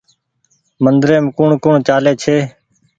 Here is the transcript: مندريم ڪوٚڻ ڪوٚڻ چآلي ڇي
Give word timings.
مندريم 0.83 1.25
ڪوٚڻ 1.37 1.49
ڪوٚڻ 1.63 1.75
چآلي 1.87 2.13
ڇي 2.21 2.37